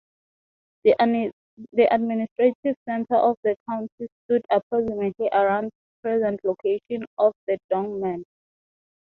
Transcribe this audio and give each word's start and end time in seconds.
The 0.83 0.95
administrative 1.91 2.75
centre 2.89 3.17
of 3.17 3.37
the 3.43 3.55
county 3.69 4.07
stood 4.23 4.43
approximately 4.49 5.29
around 5.31 5.69
present 6.01 6.39
location 6.43 7.05
of 7.19 7.33
the 7.45 7.59
Dongmen. 7.71 8.23